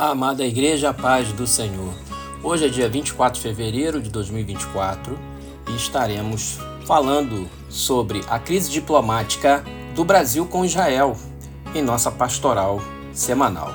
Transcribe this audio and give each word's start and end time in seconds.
A 0.00 0.12
amada 0.12 0.46
Igreja, 0.46 0.88
a 0.88 0.94
paz 0.94 1.30
do 1.30 1.46
Senhor. 1.46 1.92
Hoje 2.42 2.64
é 2.64 2.68
dia 2.70 2.88
24 2.88 3.38
de 3.38 3.46
fevereiro 3.46 4.00
de 4.00 4.08
2024 4.08 5.18
e 5.68 5.76
estaremos 5.76 6.56
falando 6.86 7.46
sobre 7.68 8.24
a 8.26 8.38
crise 8.38 8.70
diplomática 8.70 9.62
do 9.94 10.02
Brasil 10.02 10.46
com 10.46 10.64
Israel 10.64 11.14
em 11.74 11.82
nossa 11.82 12.10
pastoral 12.10 12.80
semanal. 13.12 13.74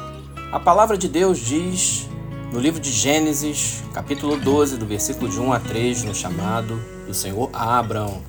A 0.51 0.59
palavra 0.59 0.97
de 0.97 1.07
Deus 1.07 1.38
diz 1.38 2.09
no 2.52 2.60
livro 2.60 2.80
de 2.80 2.92
Gênesis, 2.92 3.84
capítulo 3.94 4.36
12, 4.36 4.78
do 4.78 4.86
versículo 4.88 5.30
de 5.30 5.39
1 5.39 5.54
a 5.54 5.60
3, 5.60 6.05
no 6.05 6.16
chamado 6.16 6.82
do 7.05 7.14
Senhor 7.14 7.52
a 7.54 7.78
Abrão. 7.78 8.23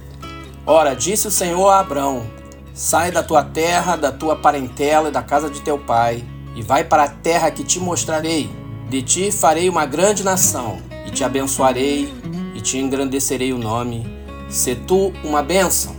Ora, 0.66 0.92
disse 0.94 1.28
o 1.28 1.30
Senhor 1.30 1.66
a 1.70 1.80
Abrão: 1.80 2.26
Sai 2.74 3.10
da 3.10 3.22
tua 3.22 3.42
terra, 3.42 3.96
da 3.96 4.12
tua 4.12 4.36
parentela 4.36 5.08
e 5.08 5.12
da 5.12 5.22
casa 5.22 5.48
de 5.48 5.62
teu 5.62 5.78
pai 5.78 6.22
e 6.56 6.62
vai 6.62 6.82
para 6.82 7.04
a 7.04 7.08
terra 7.08 7.50
que 7.50 7.62
te 7.62 7.78
mostrarei. 7.78 8.50
De 8.88 9.02
ti 9.02 9.30
farei 9.30 9.68
uma 9.68 9.84
grande 9.84 10.24
nação, 10.24 10.78
e 11.06 11.10
te 11.10 11.22
abençoarei, 11.22 12.12
e 12.54 12.60
te 12.60 12.78
engrandecerei 12.78 13.52
o 13.52 13.58
nome. 13.58 14.06
Se 14.48 14.74
tu 14.74 15.12
uma 15.22 15.42
bênção, 15.42 15.94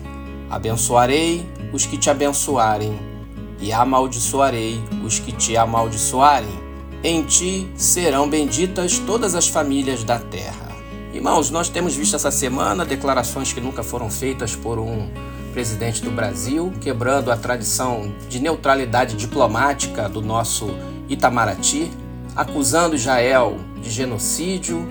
abençoarei 0.50 1.46
os 1.72 1.86
que 1.86 1.98
te 1.98 2.10
abençoarem, 2.10 2.98
e 3.60 3.72
amaldiçoarei 3.72 4.82
os 5.06 5.20
que 5.20 5.32
te 5.32 5.56
amaldiçoarem. 5.56 6.68
Em 7.04 7.24
ti 7.24 7.70
serão 7.76 8.28
benditas 8.28 8.98
todas 8.98 9.36
as 9.36 9.48
famílias 9.48 10.04
da 10.04 10.18
terra. 10.18 10.76
Irmãos, 11.14 11.52
nós 11.52 11.70
temos 11.70 11.96
visto 11.96 12.16
essa 12.16 12.32
semana 12.32 12.84
declarações 12.84 13.54
que 13.54 13.62
nunca 13.62 13.84
foram 13.84 14.10
feitas 14.10 14.56
por 14.56 14.80
um 14.80 15.10
presidente 15.58 16.04
do 16.04 16.12
Brasil, 16.12 16.72
quebrando 16.80 17.32
a 17.32 17.36
tradição 17.36 18.14
de 18.30 18.40
neutralidade 18.40 19.16
diplomática 19.16 20.08
do 20.08 20.22
nosso 20.22 20.70
Itamaraty, 21.10 21.90
acusando 22.36 22.96
Israel 22.96 23.58
de 23.82 23.90
genocídio 23.90 24.88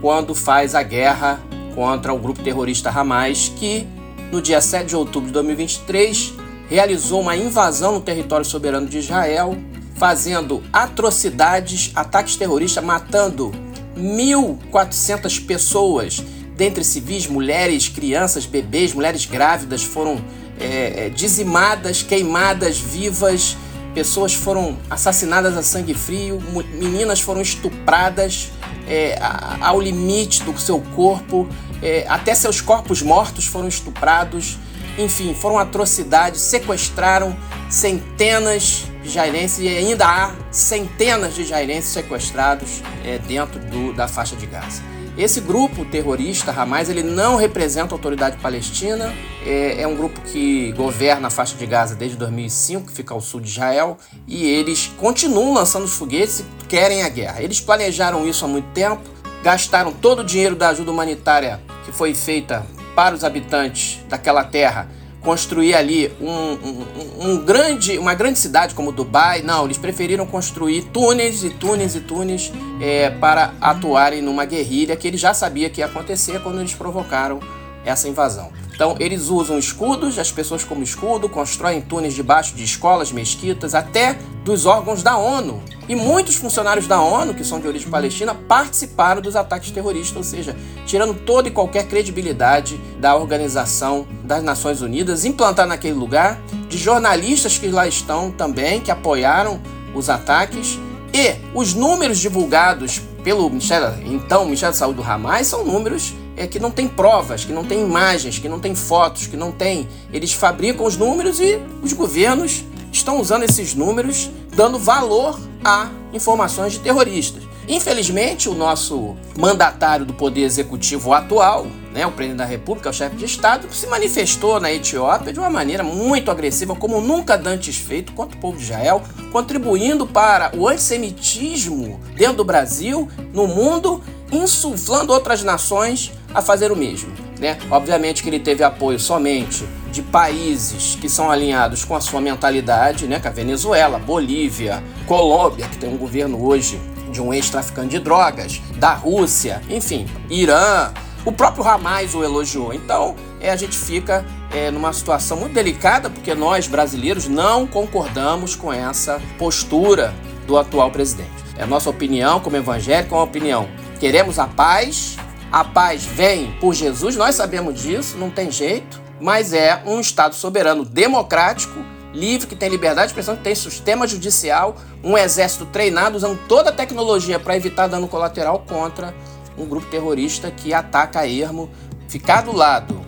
quando 0.00 0.34
faz 0.34 0.74
a 0.74 0.82
guerra 0.82 1.40
contra 1.72 2.12
o 2.12 2.18
grupo 2.18 2.42
terrorista 2.42 2.90
Hamas, 2.90 3.52
que 3.56 3.86
no 4.32 4.42
dia 4.42 4.60
7 4.60 4.86
de 4.86 4.96
outubro 4.96 5.28
de 5.28 5.32
2023 5.34 6.34
realizou 6.68 7.20
uma 7.20 7.36
invasão 7.36 7.92
no 7.92 8.00
território 8.00 8.44
soberano 8.44 8.88
de 8.88 8.98
Israel, 8.98 9.56
fazendo 9.94 10.64
atrocidades, 10.72 11.92
ataques 11.94 12.34
terroristas, 12.34 12.82
matando 12.82 13.52
1.400 13.96 15.46
pessoas 15.46 16.24
dentre 16.58 16.82
civis, 16.82 17.28
mulheres, 17.28 17.88
crianças, 17.88 18.44
bebês, 18.44 18.92
mulheres 18.92 19.24
grávidas 19.24 19.84
foram 19.84 20.20
é, 20.58 21.06
é, 21.06 21.08
dizimadas, 21.08 22.02
queimadas 22.02 22.80
vivas, 22.80 23.56
pessoas 23.94 24.34
foram 24.34 24.76
assassinadas 24.90 25.56
a 25.56 25.62
sangue 25.62 25.94
frio, 25.94 26.42
meninas 26.72 27.20
foram 27.20 27.40
estupradas 27.40 28.50
é, 28.88 29.16
ao 29.60 29.80
limite 29.80 30.42
do 30.42 30.58
seu 30.58 30.80
corpo, 30.96 31.48
é, 31.80 32.04
até 32.08 32.34
seus 32.34 32.60
corpos 32.60 33.02
mortos 33.02 33.46
foram 33.46 33.68
estuprados, 33.68 34.58
enfim, 34.98 35.34
foram 35.34 35.60
atrocidades, 35.60 36.40
sequestraram 36.40 37.36
centenas 37.70 38.82
de 39.00 39.08
jairenses 39.08 39.60
e 39.60 39.68
ainda 39.68 40.04
há 40.08 40.34
centenas 40.50 41.36
de 41.36 41.44
jairenses 41.44 41.92
sequestrados 41.92 42.82
é, 43.04 43.16
dentro 43.16 43.60
do, 43.60 43.92
da 43.92 44.08
faixa 44.08 44.34
de 44.34 44.46
Gaza. 44.46 44.97
Esse 45.18 45.40
grupo 45.40 45.84
terrorista, 45.84 46.52
Hamas, 46.52 46.88
ele 46.88 47.02
não 47.02 47.34
representa 47.34 47.92
a 47.92 47.96
autoridade 47.96 48.36
palestina, 48.36 49.12
é, 49.44 49.82
é, 49.82 49.86
um 49.86 49.96
grupo 49.96 50.20
que 50.20 50.70
governa 50.76 51.26
a 51.26 51.30
faixa 51.30 51.56
de 51.56 51.66
Gaza 51.66 51.96
desde 51.96 52.16
2005, 52.16 52.86
que 52.86 52.92
fica 52.92 53.12
ao 53.12 53.20
sul 53.20 53.40
de 53.40 53.48
Israel, 53.48 53.98
e 54.28 54.46
eles 54.46 54.92
continuam 54.96 55.54
lançando 55.54 55.86
os 55.86 55.94
foguetes 55.94 56.38
e 56.38 56.66
querem 56.68 57.02
a 57.02 57.08
guerra. 57.08 57.42
Eles 57.42 57.60
planejaram 57.60 58.28
isso 58.28 58.44
há 58.44 58.48
muito 58.48 58.68
tempo, 58.72 59.02
gastaram 59.42 59.92
todo 59.92 60.20
o 60.20 60.24
dinheiro 60.24 60.54
da 60.54 60.68
ajuda 60.68 60.92
humanitária 60.92 61.60
que 61.84 61.90
foi 61.90 62.14
feita 62.14 62.64
para 62.94 63.12
os 63.12 63.24
habitantes 63.24 63.98
daquela 64.08 64.44
terra 64.44 64.88
construir 65.22 65.74
ali 65.74 66.10
um, 66.20 66.28
um, 66.28 66.86
um, 67.20 67.44
grande, 67.44 67.98
uma 67.98 68.14
grande 68.14 68.38
cidade 68.38 68.74
como 68.74 68.92
Dubai. 68.92 69.42
Não, 69.42 69.64
eles 69.64 69.78
preferiram 69.78 70.26
construir 70.26 70.82
túneis 70.92 71.44
e 71.44 71.50
túneis 71.50 71.94
e 71.94 72.00
túneis 72.00 72.52
é, 72.80 73.10
para 73.10 73.54
atuarem 73.60 74.22
numa 74.22 74.44
guerrilha 74.44 74.96
que 74.96 75.08
ele 75.08 75.16
já 75.16 75.34
sabia 75.34 75.68
que 75.68 75.80
ia 75.80 75.86
acontecer 75.86 76.40
quando 76.40 76.60
eles 76.60 76.74
provocaram 76.74 77.40
essa 77.84 78.08
invasão. 78.08 78.50
Então, 78.78 78.94
eles 79.00 79.28
usam 79.28 79.58
escudos, 79.58 80.20
as 80.20 80.30
pessoas 80.30 80.62
como 80.62 80.84
escudo, 80.84 81.28
constroem 81.28 81.80
túneis 81.80 82.14
debaixo 82.14 82.54
de 82.54 82.62
escolas, 82.62 83.10
mesquitas, 83.10 83.74
até 83.74 84.16
dos 84.44 84.66
órgãos 84.66 85.02
da 85.02 85.16
ONU. 85.16 85.60
E 85.88 85.96
muitos 85.96 86.36
funcionários 86.36 86.86
da 86.86 87.00
ONU, 87.00 87.34
que 87.34 87.42
são 87.42 87.58
de 87.58 87.66
origem 87.66 87.90
palestina, 87.90 88.36
participaram 88.36 89.20
dos 89.20 89.34
ataques 89.34 89.72
terroristas, 89.72 90.16
ou 90.16 90.22
seja, 90.22 90.56
tirando 90.86 91.12
toda 91.12 91.48
e 91.48 91.50
qualquer 91.50 91.88
credibilidade 91.88 92.78
da 93.00 93.16
Organização 93.16 94.06
das 94.22 94.44
Nações 94.44 94.80
Unidas, 94.80 95.24
implantar 95.24 95.66
naquele 95.66 95.94
lugar, 95.94 96.40
de 96.68 96.78
jornalistas 96.78 97.58
que 97.58 97.66
lá 97.68 97.88
estão 97.88 98.30
também, 98.30 98.80
que 98.80 98.92
apoiaram 98.92 99.60
os 99.92 100.08
ataques. 100.08 100.78
E 101.12 101.34
os 101.52 101.74
números 101.74 102.20
divulgados 102.20 103.00
pelo 103.24 103.48
Ministério, 103.48 103.92
então, 104.06 104.44
Ministério 104.44 104.72
da 104.72 104.78
Saúde 104.78 105.02
do 105.02 105.10
Hamas 105.10 105.48
são 105.48 105.64
números 105.64 106.14
é 106.38 106.46
que 106.46 106.60
não 106.60 106.70
tem 106.70 106.86
provas, 106.86 107.44
que 107.44 107.52
não 107.52 107.64
tem 107.64 107.80
imagens, 107.80 108.38
que 108.38 108.48
não 108.48 108.60
tem 108.60 108.74
fotos, 108.74 109.26
que 109.26 109.36
não 109.36 109.50
tem. 109.50 109.88
Eles 110.12 110.32
fabricam 110.32 110.86
os 110.86 110.96
números 110.96 111.40
e 111.40 111.60
os 111.82 111.92
governos 111.92 112.64
estão 112.92 113.20
usando 113.20 113.42
esses 113.42 113.74
números, 113.74 114.30
dando 114.54 114.78
valor 114.78 115.38
a 115.64 115.88
informações 116.12 116.74
de 116.74 116.78
terroristas. 116.78 117.42
Infelizmente, 117.68 118.48
o 118.48 118.54
nosso 118.54 119.14
mandatário 119.36 120.06
do 120.06 120.14
Poder 120.14 120.40
Executivo 120.40 121.12
atual, 121.12 121.66
né, 121.92 122.06
o 122.06 122.12
presidente 122.12 122.38
da 122.38 122.46
República, 122.46 122.88
o 122.88 122.92
chefe 122.94 123.16
de 123.16 123.26
Estado, 123.26 123.68
se 123.70 123.86
manifestou 123.86 124.58
na 124.58 124.72
Etiópia 124.72 125.34
de 125.34 125.38
uma 125.38 125.50
maneira 125.50 125.82
muito 125.82 126.30
agressiva, 126.30 126.74
como 126.74 126.98
nunca 126.98 127.38
antes 127.44 127.76
feito, 127.76 128.12
contra 128.12 128.38
o 128.38 128.40
povo 128.40 128.56
de 128.56 128.64
Israel, 128.64 129.02
contribuindo 129.30 130.06
para 130.06 130.50
o 130.56 130.66
antissemitismo 130.66 132.00
dentro 132.16 132.38
do 132.38 132.44
Brasil, 132.44 133.06
no 133.34 133.46
mundo, 133.46 134.02
insuflando 134.32 135.12
outras 135.12 135.42
nações 135.42 136.12
a 136.32 136.42
fazer 136.42 136.70
o 136.70 136.76
mesmo. 136.76 137.12
Né? 137.38 137.58
Obviamente 137.70 138.22
que 138.22 138.28
ele 138.28 138.40
teve 138.40 138.62
apoio 138.62 138.98
somente 138.98 139.66
de 139.90 140.02
países 140.02 140.96
que 141.00 141.08
são 141.08 141.30
alinhados 141.30 141.84
com 141.84 141.94
a 141.94 142.00
sua 142.00 142.20
mentalidade, 142.20 143.06
né? 143.06 143.20
que 143.20 143.28
a 143.28 143.30
Venezuela, 143.30 143.98
Bolívia, 143.98 144.82
Colômbia, 145.06 145.66
que 145.68 145.78
tem 145.78 145.88
um 145.88 145.96
governo 145.96 146.44
hoje 146.44 146.80
de 147.10 147.22
um 147.22 147.32
ex-traficante 147.32 147.88
de 147.88 147.98
drogas, 147.98 148.60
da 148.76 148.92
Rússia, 148.92 149.62
enfim, 149.70 150.06
Irã, 150.28 150.92
o 151.24 151.32
próprio 151.32 151.66
Hamas 151.66 152.14
o 152.14 152.22
elogiou. 152.22 152.72
Então, 152.72 153.16
é, 153.40 153.50
a 153.50 153.56
gente 153.56 153.76
fica 153.76 154.24
é, 154.52 154.70
numa 154.70 154.92
situação 154.92 155.36
muito 155.36 155.54
delicada 155.54 156.08
porque 156.10 156.34
nós 156.34 156.66
brasileiros 156.66 157.28
não 157.28 157.66
concordamos 157.66 158.54
com 158.54 158.72
essa 158.72 159.20
postura 159.38 160.14
do 160.46 160.56
atual 160.56 160.90
presidente. 160.90 161.30
É 161.56 161.64
a 161.64 161.66
nossa 161.66 161.90
opinião 161.90 162.40
como 162.40 162.56
evangélico, 162.56 163.14
é 163.14 163.18
uma 163.18 163.24
opinião. 163.24 163.68
Queremos 163.98 164.38
a 164.38 164.46
paz, 164.46 165.16
a 165.50 165.64
paz 165.64 166.04
vem 166.04 166.52
por 166.60 166.74
Jesus, 166.74 167.16
nós 167.16 167.34
sabemos 167.34 167.80
disso, 167.80 168.16
não 168.16 168.30
tem 168.30 168.50
jeito, 168.50 169.00
mas 169.20 169.52
é 169.52 169.82
um 169.86 170.00
Estado 170.00 170.34
soberano 170.34 170.84
democrático 170.84 171.78
livre, 172.12 172.46
que 172.46 172.56
tem 172.56 172.68
liberdade 172.68 173.08
de 173.08 173.12
expressão, 173.12 173.36
que 173.36 173.42
tem 173.42 173.54
sistema 173.54 174.06
judicial, 174.06 174.76
um 175.02 175.16
exército 175.16 175.66
treinado 175.66 176.16
usando 176.16 176.38
toda 176.48 176.70
a 176.70 176.72
tecnologia 176.72 177.38
para 177.38 177.56
evitar 177.56 177.86
dano 177.86 178.08
colateral 178.08 178.64
contra 178.66 179.14
um 179.56 179.66
grupo 179.66 179.86
terrorista 179.86 180.50
que 180.50 180.72
ataca 180.72 181.20
a 181.20 181.28
ermo. 181.28 181.70
Ficar 182.08 182.42
do 182.42 182.52
lado 182.52 183.00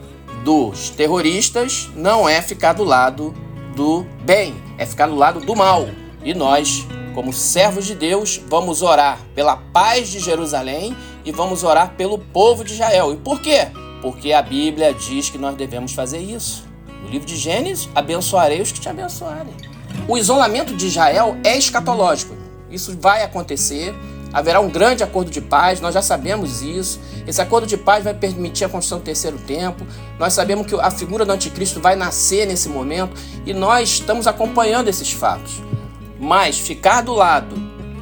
dos 0.45 0.91
terroristas 0.91 1.89
não 1.95 2.29
é 2.29 2.41
ficar 2.43 2.73
do 2.73 2.85
lado 2.85 3.35
do 3.75 4.05
bem, 4.23 4.55
é 4.79 4.85
ficar 4.85 5.07
do 5.07 5.15
lado 5.15 5.41
do 5.41 5.57
mal. 5.57 5.89
E 6.23 6.35
nós, 6.35 6.87
como 7.15 7.33
servos 7.33 7.87
de 7.87 7.95
Deus, 7.95 8.41
vamos 8.49 8.83
orar 8.83 9.19
pela 9.35 9.57
paz 9.57 10.09
de 10.09 10.19
Jerusalém 10.21 10.97
e 11.25 11.33
vamos 11.33 11.65
orar 11.65 11.95
pelo 11.97 12.19
povo 12.19 12.65
de 12.65 12.75
Israel. 12.75 13.13
E 13.13 13.17
por 13.17 13.41
quê? 13.41 13.69
Porque 14.01 14.33
a 14.33 14.43
Bíblia 14.43 14.95
diz 14.95 15.29
que 15.29 15.39
nós 15.39 15.55
devemos 15.57 15.93
fazer 15.93 16.19
isso. 16.19 16.65
No 17.03 17.09
livro 17.09 17.27
de 17.27 17.37
Gênesis, 17.37 17.89
abençoarei 17.95 18.61
os 18.61 18.73
que 18.73 18.81
te 18.81 18.89
abençoarem. 18.89 19.55
O 20.09 20.17
isolamento 20.17 20.75
de 20.75 20.87
Israel 20.87 21.37
é 21.45 21.57
escatológico. 21.57 22.35
Isso 22.71 22.97
vai 22.99 23.23
acontecer. 23.23 23.95
Haverá 24.33 24.61
um 24.61 24.69
grande 24.69 25.03
acordo 25.03 25.31
de 25.31 25.41
paz, 25.41 25.81
nós 25.81 25.93
já 25.93 26.03
sabemos 26.03 26.63
isso. 26.63 27.01
Esse 27.27 27.43
acordo 27.43 27.67
de 27.67 27.77
paz 27.77 28.05
vai 28.05 28.15
permitir 28.15 28.65
a 28.65 28.69
construção 28.69 28.99
do 28.99 29.05
terceiro 29.05 29.39
tempo. 29.39 29.85
Nós 30.19 30.33
sabemos 30.33 30.67
que 30.67 30.75
a 30.75 30.91
figura 30.91 31.25
do 31.25 31.33
anticristo 31.33 31.81
vai 31.81 31.97
nascer 31.97 32.47
nesse 32.47 32.69
momento 32.69 33.17
e 33.45 33.53
nós 33.53 33.89
estamos 33.89 34.29
acompanhando 34.29 34.89
esses 34.89 35.11
fatos. 35.11 35.61
Mas 36.21 36.59
ficar 36.59 37.01
do 37.01 37.15
lado 37.15 37.57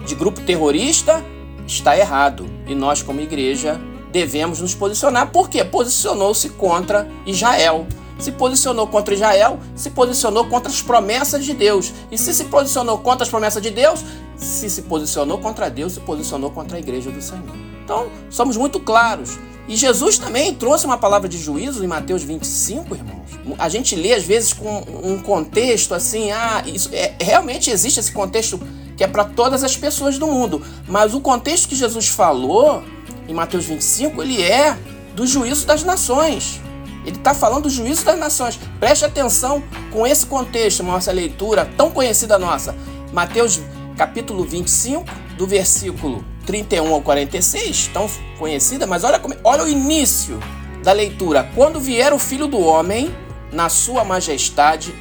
de 0.04 0.14
grupo 0.14 0.40
terrorista 0.40 1.24
está 1.66 1.96
errado. 1.96 2.46
E 2.66 2.74
nós, 2.74 3.02
como 3.02 3.20
igreja, 3.20 3.80
devemos 4.10 4.60
nos 4.60 4.74
posicionar, 4.74 5.30
porque 5.30 5.64
posicionou-se 5.64 6.48
contra 6.50 7.08
Israel 7.24 7.86
se 8.18 8.32
posicionou 8.32 8.86
contra 8.88 9.14
Israel, 9.14 9.58
se 9.76 9.90
posicionou 9.90 10.46
contra 10.46 10.70
as 10.70 10.82
promessas 10.82 11.44
de 11.44 11.54
Deus. 11.54 11.92
E 12.10 12.18
se 12.18 12.34
se 12.34 12.44
posicionou 12.44 12.98
contra 12.98 13.24
as 13.24 13.30
promessas 13.30 13.62
de 13.62 13.70
Deus, 13.70 14.04
se 14.36 14.68
se 14.68 14.82
posicionou 14.82 15.38
contra 15.38 15.70
Deus, 15.70 15.92
se 15.92 16.00
posicionou 16.00 16.50
contra 16.50 16.76
a 16.76 16.80
igreja 16.80 17.10
do 17.10 17.22
Senhor. 17.22 17.54
Então, 17.84 18.08
somos 18.28 18.56
muito 18.56 18.80
claros. 18.80 19.38
E 19.68 19.76
Jesus 19.76 20.16
também 20.16 20.54
trouxe 20.54 20.86
uma 20.86 20.96
palavra 20.96 21.28
de 21.28 21.36
juízo 21.36 21.84
em 21.84 21.86
Mateus 21.86 22.22
25, 22.22 22.94
irmãos. 22.94 23.28
A 23.58 23.68
gente 23.68 23.94
lê 23.94 24.14
às 24.14 24.24
vezes 24.24 24.54
com 24.54 24.82
um 25.04 25.18
contexto 25.18 25.94
assim, 25.94 26.30
ah, 26.30 26.64
isso 26.66 26.88
é, 26.90 27.14
realmente 27.20 27.70
existe 27.70 28.00
esse 28.00 28.10
contexto 28.10 28.58
que 28.96 29.04
é 29.04 29.06
para 29.06 29.24
todas 29.24 29.62
as 29.62 29.76
pessoas 29.76 30.18
do 30.18 30.26
mundo, 30.26 30.62
mas 30.88 31.14
o 31.14 31.20
contexto 31.20 31.68
que 31.68 31.76
Jesus 31.76 32.08
falou 32.08 32.82
em 33.28 33.34
Mateus 33.34 33.66
25, 33.66 34.22
ele 34.22 34.42
é 34.42 34.76
do 35.14 35.26
juízo 35.26 35.66
das 35.66 35.84
nações. 35.84 36.60
Ele 37.04 37.16
está 37.16 37.34
falando 37.34 37.64
do 37.64 37.70
juízo 37.70 38.04
das 38.04 38.18
nações. 38.18 38.58
Preste 38.80 39.04
atenção 39.04 39.62
com 39.92 40.06
esse 40.06 40.26
contexto, 40.26 40.82
nossa 40.82 41.12
leitura 41.12 41.70
tão 41.76 41.90
conhecida 41.90 42.38
nossa. 42.38 42.74
Mateus 43.12 43.60
capítulo 43.96 44.44
25, 44.44 45.04
do 45.36 45.46
versículo 45.46 46.24
31 46.48 46.94
ao 46.94 47.02
46, 47.02 47.88
tão 47.88 48.08
conhecida, 48.38 48.86
mas 48.86 49.04
olha, 49.04 49.20
olha 49.44 49.64
o 49.64 49.68
início 49.68 50.40
da 50.82 50.92
leitura. 50.92 51.46
Quando 51.54 51.78
vier 51.78 52.10
o 52.14 52.18
Filho 52.18 52.46
do 52.46 52.58
Homem, 52.58 53.14
na 53.52 53.68
sua 53.68 54.02
majestade, 54.02 54.94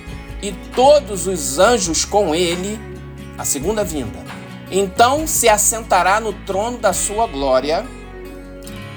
e 0.44 0.52
todos 0.76 1.26
os 1.26 1.58
anjos 1.58 2.04
com 2.04 2.36
ele, 2.36 2.78
a 3.38 3.46
segunda 3.46 3.82
vinda, 3.82 4.20
então 4.70 5.26
se 5.26 5.48
assentará 5.48 6.20
no 6.20 6.34
trono 6.34 6.80
da 6.80 6.92
sua 6.92 7.26
glória 7.26 7.86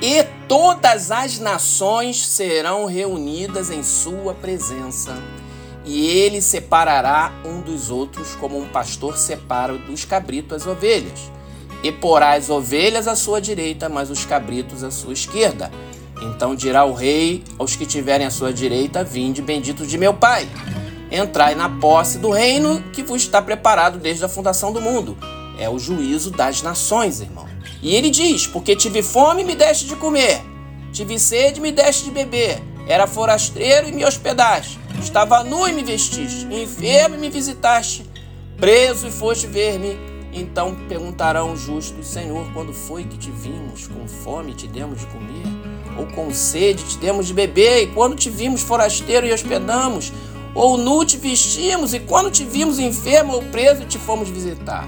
e 0.03 0.25
todas 0.49 1.13
as 1.13 1.39
nações 1.39 2.27
serão 2.27 2.85
reunidas 2.85 3.71
em 3.71 3.85
sua 3.85 4.35
presença. 4.35 5.17
E 5.85 6.05
ele 6.09 6.43
separará 6.43 7.33
um 7.45 7.61
dos 7.61 7.93
outros, 7.93 8.35
como 8.35 8.59
um 8.59 8.67
pastor 8.67 9.17
separa 9.17 9.79
dos 9.79 10.05
cabritos 10.05 10.63
as 10.63 10.67
ovelhas. 10.67 11.31
E 11.83 11.91
porá 11.91 12.33
as 12.33 12.51
ovelhas 12.51 13.09
à 13.09 13.17
sua 13.17 13.41
direita, 13.41 13.89
mas 13.89 14.11
os 14.11 14.25
cabritos 14.25 14.85
à 14.85 14.91
sua 14.91 15.13
esquerda. 15.13 15.71
Então 16.23 16.55
dirá 16.55 16.85
o 16.85 16.93
rei 16.93 17.43
aos 17.59 17.75
que 17.75 17.87
tiverem 17.87 18.27
à 18.27 18.31
sua 18.31 18.53
direita: 18.53 19.03
Vinde, 19.03 19.41
benditos 19.41 19.89
de 19.89 19.97
meu 19.97 20.13
Pai. 20.13 20.49
Entrai 21.11 21.55
na 21.55 21.69
posse 21.69 22.19
do 22.19 22.31
reino 22.31 22.83
que 22.93 23.03
vos 23.03 23.23
está 23.23 23.43
preparado 23.43 23.99
desde 23.99 24.25
a 24.25 24.29
fundação 24.29 24.73
do 24.73 24.81
mundo. 24.81 25.17
É 25.59 25.69
o 25.69 25.79
juízo 25.79 26.31
das 26.31 26.63
nações, 26.63 27.21
irmão. 27.21 27.49
E 27.83 27.95
ele 27.95 28.11
diz: 28.11 28.47
Porque 28.47 28.77
tive 28.77 29.03
fome 29.03 29.43
e 29.43 29.45
me 29.45 29.55
deste 29.55 29.87
de 29.87 29.97
comer, 29.97 30.41
tive 30.93 31.19
sede 31.19 31.59
e 31.59 31.63
me 31.63 31.73
deste 31.73 32.05
de 32.05 32.11
beber, 32.11 32.63
era 32.87 33.07
forasteiro 33.07 33.89
e 33.89 33.93
me 33.93 34.05
hospedaste, 34.05 34.79
estava 35.01 35.43
nu 35.43 35.67
e 35.67 35.73
me 35.73 35.83
vestiste, 35.83 36.47
enfermo 36.47 37.17
e 37.17 37.19
me 37.19 37.31
visitaste, 37.31 38.05
preso 38.59 39.09
e 39.09 39.11
foste 39.11 39.47
ver-me. 39.47 40.10
Então 40.33 40.77
perguntarão 40.89 41.53
os 41.53 41.61
justos: 41.61 42.07
Senhor, 42.07 42.47
quando 42.53 42.73
foi 42.73 43.05
que 43.05 43.19
te 43.19 43.31
vimos 43.31 43.87
com 43.87 44.07
fome 44.07 44.53
e 44.53 44.55
te 44.55 44.67
demos 44.67 45.01
de 45.01 45.07
comer? 45.07 45.47
Ou 45.99 46.07
com 46.07 46.33
sede 46.33 46.85
te 46.85 46.99
demos 46.99 47.27
de 47.27 47.35
beber? 47.35 47.83
E 47.83 47.87
quando 47.89 48.15
te 48.15 48.31
vimos 48.31 48.63
forasteiro 48.63 49.27
e 49.27 49.33
hospedamos? 49.33 50.13
Ou 50.55 50.77
nu 50.77 51.05
te 51.05 51.17
vestimos? 51.17 51.95
E 51.95 52.01
quando 52.01 52.31
te 52.31 52.45
vimos 52.45 52.79
enfermo 52.79 53.35
ou 53.35 53.43
preso 53.45 53.85
te 53.85 53.99
fomos 53.99 54.29
visitar? 54.29 54.87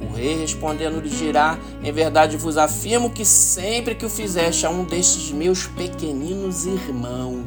O 0.00 0.14
rei 0.14 0.36
respondendo 0.36 1.00
lhe 1.00 1.10
dirá: 1.10 1.58
Em 1.82 1.92
verdade 1.92 2.36
vos 2.36 2.56
afirmo 2.56 3.10
que 3.10 3.24
sempre 3.24 3.94
que 3.94 4.06
o 4.06 4.10
fizeste 4.10 4.66
a 4.66 4.70
um 4.70 4.84
destes 4.84 5.32
meus 5.32 5.66
pequeninos 5.66 6.64
irmãos, 6.64 7.44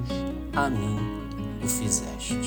a 0.53 0.69
mim 0.69 0.97
o 1.63 1.67
fizeste. 1.67 2.37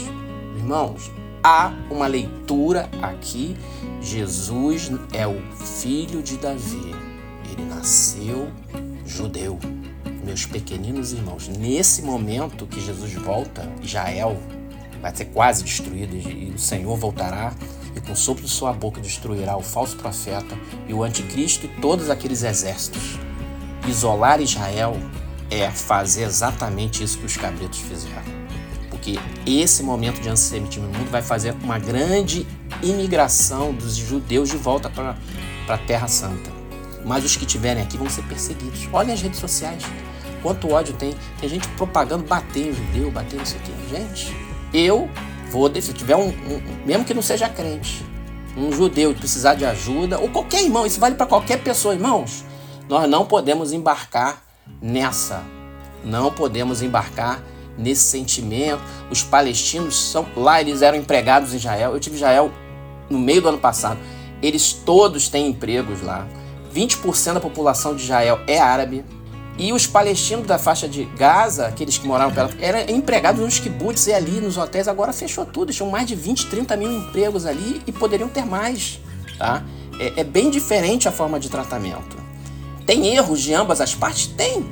Irmãos, 0.57 1.11
há 1.43 1.73
uma 1.91 2.07
leitura 2.07 2.89
aqui. 3.01 3.57
Jesus 4.01 4.91
é 5.13 5.27
o 5.27 5.41
filho 5.57 6.23
de 6.23 6.37
Davi. 6.37 6.95
Ele 7.51 7.65
nasceu 7.65 8.51
judeu. 9.05 9.59
Meus 10.25 10.47
pequeninos 10.47 11.13
irmãos, 11.13 11.49
nesse 11.49 12.03
momento 12.03 12.67
que 12.67 12.81
Jesus 12.81 13.13
volta, 13.15 13.69
Israel 13.83 14.39
vai 15.01 15.15
ser 15.15 15.27
quase 15.27 15.65
destruído 15.65 16.15
e 16.15 16.53
o 16.55 16.59
Senhor 16.59 16.97
voltará 16.97 17.53
e 17.95 18.01
com 18.01 18.15
sopro 18.15 18.45
de 18.45 18.49
sua 18.49 18.73
boca 18.73 19.01
destruirá 19.01 19.57
o 19.57 19.63
falso 19.63 19.97
profeta 19.97 20.57
e 20.87 20.95
o 20.95 21.03
anticristo 21.03 21.67
e 21.67 21.69
todos 21.81 22.09
aqueles 22.09 22.45
exércitos. 22.45 23.19
Isolar 23.87 24.41
Israel 24.41 24.97
é 25.51 25.69
fazer 25.71 26.23
exatamente 26.23 27.03
isso 27.03 27.19
que 27.19 27.27
os 27.27 27.37
cabritos 27.37 27.81
fizeram. 27.81 28.42
Porque 29.03 29.19
esse 29.45 29.83
momento 29.83 30.21
de 30.21 30.29
antissemitismo 30.29 30.87
no 30.87 30.97
mundo 30.97 31.11
vai 31.11 31.21
fazer 31.21 31.57
uma 31.65 31.77
grande 31.77 32.47
imigração 32.81 33.73
dos 33.73 33.97
judeus 33.97 34.49
de 34.49 34.57
volta 34.57 34.89
para 34.89 35.17
a 35.67 35.77
Terra 35.77 36.07
Santa. 36.07 36.53
Mas 37.05 37.25
os 37.25 37.35
que 37.35 37.45
estiverem 37.45 37.83
aqui 37.83 37.99
vão 37.99 38.09
ser 38.09 38.23
perseguidos. 38.23 38.89
Olhem 38.93 39.13
as 39.13 39.21
redes 39.21 39.41
sociais. 39.41 39.83
Quanto 40.41 40.71
ódio 40.71 40.95
tem. 40.95 41.17
Tem 41.41 41.49
gente 41.49 41.67
propagando 41.71 42.23
bater 42.23 42.69
em 42.69 42.73
judeu, 42.73 43.11
bater 43.11 43.39
não 43.39 43.45
sei 43.45 43.59
o 43.59 43.63
quê. 43.63 43.73
Gente, 43.91 44.37
eu 44.73 45.11
vou, 45.51 45.69
se 45.83 45.93
tiver 45.93 46.15
um, 46.15 46.29
um, 46.29 46.63
mesmo 46.87 47.05
que 47.05 47.13
não 47.13 47.23
seja 47.23 47.49
crente, 47.49 48.07
um 48.57 48.71
judeu 48.71 49.13
precisar 49.15 49.55
de 49.55 49.65
ajuda, 49.65 50.21
ou 50.21 50.29
qualquer 50.29 50.63
irmão, 50.63 50.87
isso 50.87 51.01
vale 51.01 51.17
para 51.17 51.27
qualquer 51.27 51.61
pessoa, 51.61 51.93
irmãos, 51.93 52.45
nós 52.89 53.11
não 53.11 53.27
podemos 53.27 53.73
embarcar 53.73 54.45
nessa, 54.81 55.43
não 56.05 56.31
podemos 56.31 56.83
embarcar 56.83 57.43
nesse 57.77 58.03
sentimento. 58.03 58.83
Os 59.11 59.23
palestinos 59.23 60.11
são 60.11 60.27
lá, 60.37 60.61
eles 60.61 60.83
eram 60.83 60.99
empregados 60.99 61.53
em 61.53 61.57
Israel. 61.57 61.93
Eu 61.93 62.01
tive 62.01 62.17
Israel 62.17 62.51
no 63.09 63.19
meio 63.19 63.43
do 63.43 63.49
ano 63.49 63.59
passado. 63.59 63.99
Eles 64.43 64.73
todos 64.73 65.29
têm 65.29 65.49
empregos 65.49 66.03
lá. 66.03 66.27
20% 66.75 67.35
da 67.35 67.41
população 67.41 67.95
de 67.95 68.03
Israel 68.03 68.41
é 68.47 68.59
árabe. 68.59 69.05
E 69.59 69.73
os 69.73 69.87
palestinos 69.87 70.47
da 70.47 70.59
faixa 70.59 70.89
de 70.89 71.05
Gaza, 71.05 71.67
aqueles 71.67 71.99
que 71.99 72.07
moravam 72.07 72.35
perto, 72.35 72.57
eram 72.59 72.95
empregados 72.95 73.41
nos 73.41 73.61
kibbutz 73.61 74.07
e 74.07 74.13
ali 74.13 74.41
nos 74.41 74.57
hotéis. 74.57 74.89
Agora 74.89 75.13
fechou 75.13 75.45
tudo. 75.45 75.73
Tinham 75.73 75.91
mais 75.91 76.07
de 76.07 76.15
20, 76.15 76.47
30 76.47 76.77
mil 76.77 76.91
empregos 76.91 77.45
ali 77.45 77.83
e 77.87 77.93
poderiam 77.93 78.29
ter 78.29 78.47
mais. 78.47 78.99
Tá? 79.39 79.63
É, 80.01 80.21
é 80.21 80.25
bem 80.25 80.51
diferente 80.51 81.07
a 81.07 81.13
forma 81.13 81.39
de 81.39 81.51
tratamento. 81.51 82.17
Tem 82.87 83.15
erros 83.15 83.41
de 83.43 83.53
ambas 83.53 83.81
as 83.81 83.95
partes? 83.95 84.27
Tem. 84.27 84.65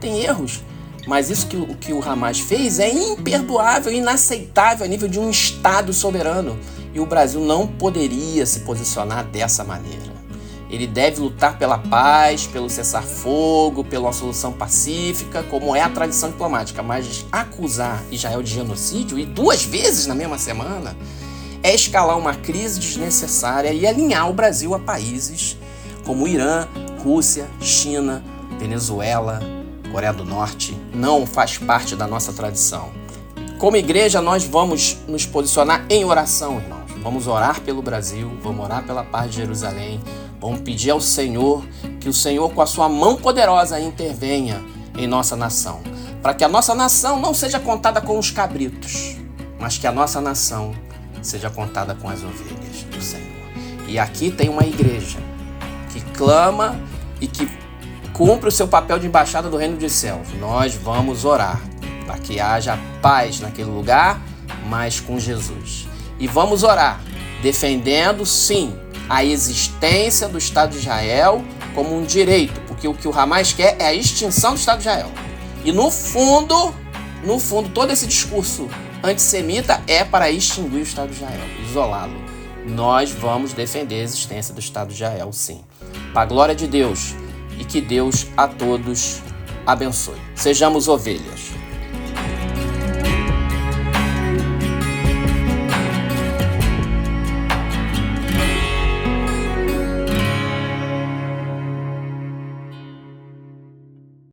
Tem 0.00 0.22
erros. 0.22 0.62
Mas 1.10 1.28
isso 1.28 1.48
que 1.48 1.56
o 1.56 1.74
que 1.74 1.92
o 1.92 2.00
Hamas 2.00 2.38
fez 2.38 2.78
é 2.78 2.88
imperdoável, 2.88 3.92
inaceitável 3.92 4.86
a 4.86 4.88
nível 4.88 5.08
de 5.08 5.18
um 5.18 5.28
Estado 5.28 5.92
soberano. 5.92 6.56
E 6.94 7.00
o 7.00 7.04
Brasil 7.04 7.40
não 7.40 7.66
poderia 7.66 8.46
se 8.46 8.60
posicionar 8.60 9.24
dessa 9.24 9.64
maneira. 9.64 10.12
Ele 10.70 10.86
deve 10.86 11.20
lutar 11.20 11.58
pela 11.58 11.78
paz, 11.78 12.46
pelo 12.46 12.70
cessar-fogo, 12.70 13.82
pela 13.82 14.12
solução 14.12 14.52
pacífica, 14.52 15.42
como 15.42 15.74
é 15.74 15.80
a 15.80 15.88
tradição 15.88 16.30
diplomática. 16.30 16.80
Mas 16.80 17.26
acusar 17.32 18.04
Israel 18.12 18.40
de 18.40 18.54
genocídio, 18.54 19.18
e 19.18 19.26
duas 19.26 19.64
vezes 19.64 20.06
na 20.06 20.14
mesma 20.14 20.38
semana, 20.38 20.96
é 21.60 21.74
escalar 21.74 22.16
uma 22.16 22.36
crise 22.36 22.78
desnecessária 22.78 23.72
e 23.72 23.84
alinhar 23.84 24.30
o 24.30 24.32
Brasil 24.32 24.76
a 24.76 24.78
países 24.78 25.56
como 26.06 26.28
Irã, 26.28 26.68
Rússia, 27.02 27.48
China, 27.60 28.22
Venezuela, 28.60 29.59
Coreia 29.90 30.12
do 30.12 30.24
Norte. 30.24 30.76
Não 30.94 31.26
faz 31.26 31.58
parte 31.58 31.96
da 31.96 32.06
nossa 32.06 32.32
tradição. 32.32 32.90
Como 33.58 33.76
igreja, 33.76 34.20
nós 34.20 34.44
vamos 34.44 34.96
nos 35.06 35.26
posicionar 35.26 35.84
em 35.90 36.04
oração, 36.04 36.58
irmãos. 36.58 36.90
Vamos 37.02 37.26
orar 37.26 37.60
pelo 37.60 37.82
Brasil, 37.82 38.30
vamos 38.42 38.64
orar 38.64 38.84
pela 38.84 39.02
paz 39.02 39.30
de 39.30 39.38
Jerusalém, 39.38 40.00
Vamos 40.40 40.60
pedir 40.60 40.90
ao 40.90 41.00
Senhor 41.00 41.62
que 42.00 42.08
o 42.08 42.14
Senhor, 42.14 42.50
com 42.54 42.62
a 42.62 42.66
sua 42.66 42.88
mão 42.88 43.14
poderosa, 43.14 43.78
intervenha 43.78 44.64
em 44.96 45.06
nossa 45.06 45.36
nação. 45.36 45.82
Para 46.22 46.32
que 46.32 46.42
a 46.42 46.48
nossa 46.48 46.74
nação 46.74 47.20
não 47.20 47.34
seja 47.34 47.60
contada 47.60 48.00
com 48.00 48.18
os 48.18 48.30
cabritos, 48.30 49.16
mas 49.58 49.76
que 49.76 49.86
a 49.86 49.92
nossa 49.92 50.18
nação 50.20 50.72
seja 51.20 51.50
contada 51.50 51.94
com 51.94 52.08
as 52.08 52.22
ovelhas 52.22 52.82
do 52.90 53.02
Senhor. 53.02 53.26
E 53.86 53.98
aqui 53.98 54.30
tem 54.30 54.48
uma 54.48 54.64
igreja 54.64 55.18
que 55.92 56.00
clama 56.12 56.80
e 57.20 57.26
que 57.26 57.46
cumpre 58.12 58.48
o 58.48 58.52
seu 58.52 58.68
papel 58.68 58.98
de 58.98 59.06
embaixada 59.06 59.48
do 59.48 59.56
reino 59.56 59.76
dos 59.76 59.92
céus. 59.92 60.28
Nós 60.38 60.74
vamos 60.74 61.24
orar 61.24 61.60
para 62.06 62.18
que 62.18 62.40
haja 62.40 62.78
paz 63.00 63.40
naquele 63.40 63.70
lugar, 63.70 64.20
mas 64.68 65.00
com 65.00 65.18
Jesus. 65.18 65.88
E 66.18 66.26
vamos 66.26 66.62
orar 66.62 67.00
defendendo, 67.42 68.26
sim, 68.26 68.76
a 69.08 69.24
existência 69.24 70.28
do 70.28 70.38
Estado 70.38 70.72
de 70.72 70.78
Israel 70.78 71.44
como 71.74 71.96
um 71.96 72.04
direito, 72.04 72.60
porque 72.62 72.86
o 72.86 72.94
que 72.94 73.08
o 73.08 73.18
Hamas 73.18 73.52
quer 73.52 73.76
é 73.78 73.86
a 73.86 73.94
extinção 73.94 74.54
do 74.54 74.58
Estado 74.58 74.78
de 74.78 74.88
Israel. 74.88 75.10
E 75.64 75.72
no 75.72 75.90
fundo, 75.90 76.74
no 77.24 77.38
fundo, 77.38 77.68
todo 77.70 77.92
esse 77.92 78.06
discurso 78.06 78.68
antissemita 79.02 79.80
é 79.86 80.04
para 80.04 80.30
extinguir 80.30 80.80
o 80.80 80.82
Estado 80.82 81.08
de 81.08 81.16
Israel, 81.16 81.46
isolá-lo. 81.68 82.20
Nós 82.66 83.10
vamos 83.10 83.52
defender 83.52 83.96
a 83.96 84.04
existência 84.04 84.54
do 84.54 84.60
Estado 84.60 84.88
de 84.88 84.94
Israel, 84.94 85.32
sim. 85.32 85.64
Para 86.12 86.22
a 86.22 86.26
glória 86.26 86.54
de 86.54 86.66
Deus 86.66 87.14
e 87.60 87.64
que 87.64 87.80
Deus 87.80 88.26
a 88.36 88.48
todos 88.48 89.20
abençoe. 89.66 90.18
Sejamos 90.34 90.88
ovelhas. 90.88 91.59